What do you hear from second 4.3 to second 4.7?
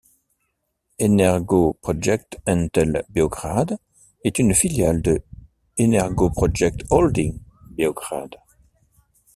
une